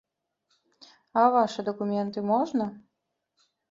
[1.21, 2.65] А вашы дакументы можна?